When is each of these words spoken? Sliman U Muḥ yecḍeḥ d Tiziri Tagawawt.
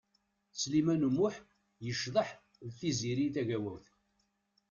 Sliman 0.61 1.05
U 1.07 1.09
Muḥ 1.15 1.35
yecḍeḥ 1.85 2.29
d 2.65 2.69
Tiziri 2.79 3.27
Tagawawt. 3.35 3.85